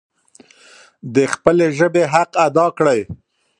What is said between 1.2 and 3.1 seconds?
خپلې ژبي حق ادا کړئ.